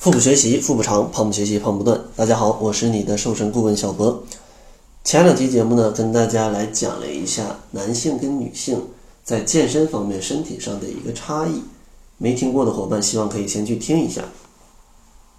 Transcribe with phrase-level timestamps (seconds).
[0.00, 2.00] 腹部学习，腹部长；胖不学习，胖不断。
[2.16, 4.24] 大家好，我是你的瘦身顾问小博。
[5.04, 8.82] 前两期节目呢，跟大家来讲了一下男性跟女性
[9.22, 11.60] 在健身方面身体上的一个差异。
[12.16, 14.24] 没听过的伙伴，希望可以先去听一下，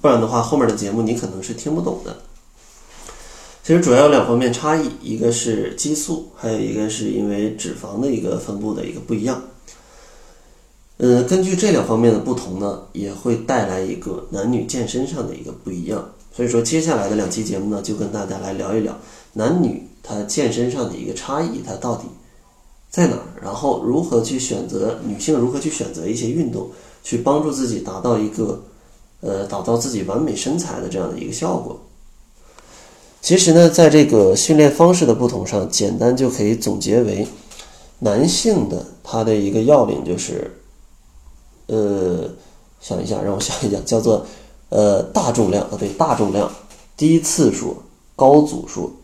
[0.00, 2.16] 不然的话，后面的节目你可能是听不懂的。
[3.62, 9.40] 其实主要有两方面差异，一个是激素，还有一个是因为脂肪的一个分布的一个不一样。
[10.98, 16.04] 呃，根据这两方面的不同呢，也会带来一个男女健身上的一个不一样。
[16.34, 18.96] 所以说，接下来的两期节目呢，就跟大家来聊一聊
[19.32, 22.06] 男女他健身上的一个差异，它到底
[22.90, 23.22] 在哪儿？
[23.40, 26.68] 然后如何去选择女性如何去选择一些运动，
[27.04, 28.60] 去帮助自己达到一个
[29.20, 31.80] 呃，打造自己完美身材的这样的一个效果。
[33.20, 37.28] 其实呢，在这个训练方式的不同上，简单就可以总结为
[38.00, 40.57] 男性的他的一个要领就是。
[41.68, 42.28] 呃，
[42.80, 44.26] 想一下，让我想一想，叫做
[44.68, 46.50] 呃大重量啊，对，大重量，
[46.96, 47.76] 低次数，
[48.16, 48.96] 高组数。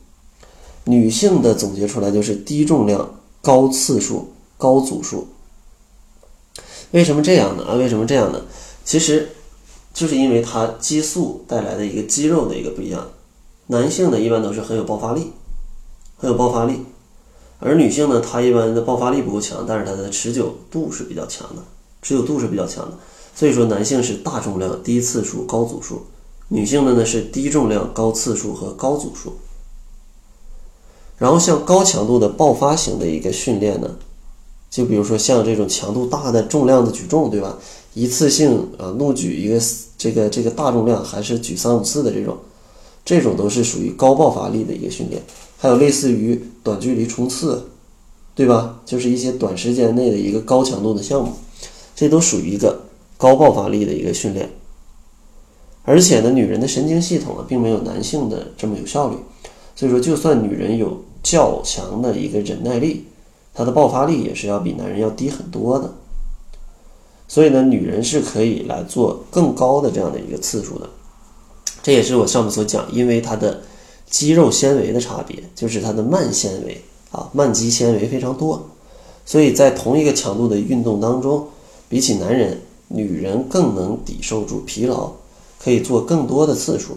[0.85, 5.29] 女性的总结出来就是低重量、高次数、高组数。
[6.91, 7.65] 为什么这样呢？
[7.65, 8.43] 啊，为什么这样呢？
[8.85, 9.31] 其实
[9.95, 13.09] 就是因为它激素带来的一个肌肉的一个不一样。
[13.69, 15.33] 男性呢，一般都是很有爆发力，
[16.19, 16.85] 很有爆发力，
[17.61, 21.63] 而女性呢，她一般的爆发力不够强，但是她的持久度是比较强的。
[22.05, 22.99] 持久度是比较强的，
[23.35, 26.03] 所以说男性是大重量、低次数、高组数，
[26.49, 29.33] 女性的呢是低重量、高次数和高组数。
[31.17, 33.97] 然后像高强度的爆发型的一个训练呢，
[34.71, 37.57] 就比如说像这种强度大的重量的举重，对吧？
[37.95, 39.59] 一次性啊怒举一个
[39.97, 42.37] 这个这个大重量，还是举三五次的这种，
[43.05, 45.23] 这种都是属于高爆发力的一个训练。
[45.57, 47.65] 还有类似于短距离冲刺，
[48.35, 48.81] 对吧？
[48.85, 51.33] 就是一些短时间内的一个高强度的项目。
[51.95, 52.81] 这都属于一个
[53.17, 54.51] 高爆发力的一个训练，
[55.85, 59.17] 而且呢，女人的神经系统啊，并没有男性的这么有效率，
[59.77, 63.05] 所以说，就算女人有较强的一个忍耐力，
[63.55, 65.93] 她的爆发力也是要比男人要低很多的。
[67.29, 70.91] 所以呢，女人是可以来做更高的这样的一个次数的。
[71.83, 73.63] 这也是我上面所讲，因为它的
[74.11, 78.69] 肌肉纤维的差别，就是它的慢纤维啊，慢肌纤维非常多，
[79.25, 81.47] 所以在同一个强度的运动当中。
[81.89, 85.13] 比起男人，女人更能抵受住疲劳，
[85.59, 86.97] 可以做更多的次数。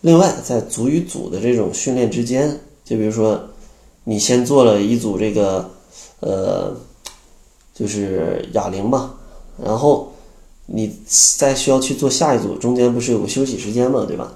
[0.00, 3.40] 另外，在组与组的这种训练之间，就比如说，
[4.04, 5.70] 你先做了一组这个，
[6.20, 6.76] 呃，
[7.74, 9.14] 就是哑铃吧，
[9.62, 10.12] 然后
[10.66, 10.92] 你
[11.36, 14.32] 再需要去做下一组，中间不是有个休息时间嘛，对吧？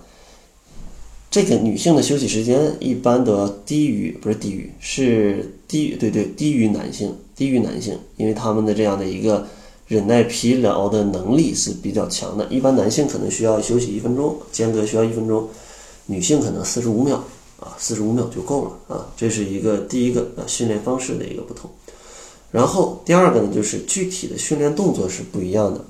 [1.30, 7.16] 这个女性的休息时间一般都要低于，不是低于，是低于，对对，低于男性。
[7.42, 9.44] 低于男性，因为他们的这样的一个
[9.88, 12.46] 忍耐疲劳的能力是比较强的。
[12.46, 15.48] 一般男性可能需要休息一分钟，间隔需要一分钟，
[16.06, 17.16] 女性可能四十五秒
[17.58, 19.08] 啊，四十五秒就够了啊。
[19.16, 21.68] 这是一个第一个啊训练方式的一个不同。
[22.52, 25.80] 然后第二个呢，就是具体的训练动作是不一样的。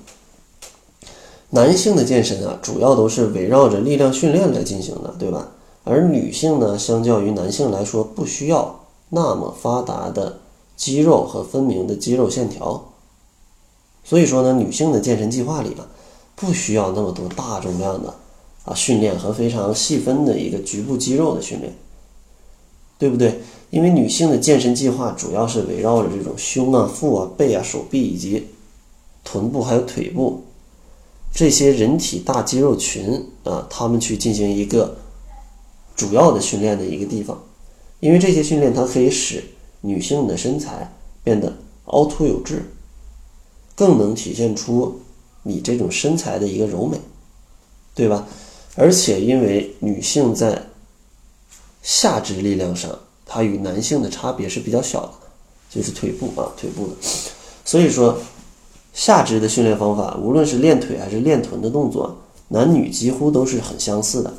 [1.51, 5.51] 男性的健身啊，主要都是围绕着力量训练来进行的，对吧？
[5.83, 10.39] 而女性呢，相较于男性来说，不需要那么发达的。
[10.75, 12.93] 肌肉和分明的肌肉线条，
[14.03, 15.87] 所以说呢，女性的健身计划里啊，
[16.35, 18.13] 不需要那么多大重量的
[18.65, 21.73] 啊训练和非常细分的一个局部肌肉的训练，
[22.97, 23.39] 对不对？
[23.69, 28.47] 因为女性的健身计划主要是围绕着这种胸啊、腹啊、背啊、手臂以及
[29.23, 30.43] 臀部还有腿部
[31.33, 34.97] 这些人体大肌肉群啊，他们去进行一个
[35.95, 37.41] 主要的训练的一个地方，
[37.99, 39.43] 因为这些训练它可以使。
[39.85, 41.53] 女性的身材变得
[41.85, 42.63] 凹凸有致，
[43.75, 45.01] 更能体现出
[45.43, 46.97] 你这种身材的一个柔美，
[47.93, 48.25] 对吧？
[48.75, 50.63] 而且因为女性在
[51.81, 52.89] 下肢力量上，
[53.25, 55.11] 它与男性的差别是比较小的，
[55.69, 56.93] 就是腿部啊，腿部的。
[57.65, 58.17] 所以说，
[58.93, 62.17] 下肢的训练方法，无论是练腿还是练臀的动作，
[62.47, 64.33] 男女几乎都是很相似的，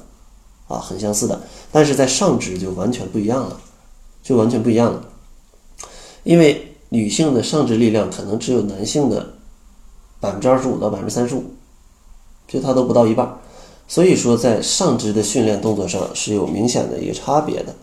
[0.68, 1.42] 啊，很相似的。
[1.70, 3.60] 但是在上肢就完全不一样了，
[4.22, 5.08] 就完全不一样了。
[6.24, 9.34] 因为女性的上肢力量可能只有男性的
[10.20, 11.44] 百分之二十五到百分之三十五，
[12.48, 13.38] 就它都不到一半，
[13.86, 17.74] 所以说在上肢的训练动作上是有明显的一个差别的，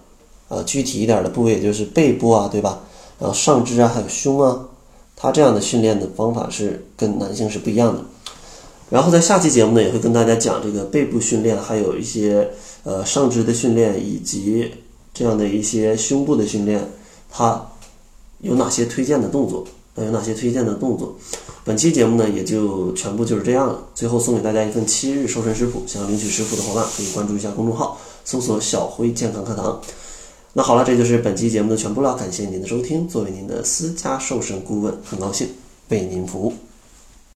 [0.50, 2.80] 啊，具体一点的部位就是背部啊，对吧？
[3.20, 4.68] 然后上肢啊，还有胸啊，
[5.16, 8.04] 它这样的训练的方法是跟男性是不一样的。
[8.90, 12.50] 然后在下期节目呢，也会跟大家讲这个背部训练，还有一些
[12.84, 14.72] 呃上肢的训练，以及
[15.14, 16.90] 这样的一些胸部的训练，
[17.30, 17.68] 它。
[18.42, 19.66] 有哪些推荐的动作
[19.96, 21.16] 那有哪些推荐的动作？
[21.64, 23.84] 本期节目呢也就全部就是这样了。
[23.94, 29.82] 最后送给大家一份七日瘦身食谱，想要领取食谱的伙伴可以关注一下公众号，搜索“小辉健康课堂”。
[30.54, 33.08] 那好了，这就是本期节目的全部了，感谢您的收听。
[33.08, 35.48] 作为您的私家瘦身顾问，很高兴
[35.90, 36.54] 为您服务。